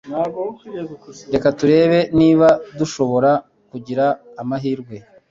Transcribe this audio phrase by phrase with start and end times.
[1.33, 3.31] Reka turebe niba dushobora
[3.69, 4.05] kugira
[4.41, 4.95] amahirwe